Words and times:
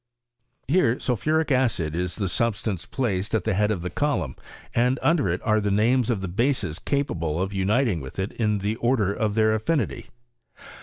Here 0.67 0.99
sulphuric 0.99 1.51
acid 1.51 1.93
is 1.95 2.15
the 2.15 2.27
substance 2.27 2.87
placed 2.87 3.35
at 3.35 3.43
the 3.43 3.53
head 3.53 3.69
of 3.69 3.83
the 3.83 3.91
column, 3.91 4.35
and 4.73 4.97
under 5.03 5.29
it 5.29 5.41
are 5.43 5.61
the 5.61 5.69
names 5.69 6.09
of 6.09 6.21
the 6.21 6.27
bases 6.27 6.79
capable 6.79 7.39
of 7.39 7.53
uniting 7.53 8.01
with 8.01 8.17
it 8.17 8.31
in 8.31 8.57
the 8.65 8.77
order 8.77 9.13
of 9.13 9.35
their 9.35 9.53
affinity. 9.53 10.07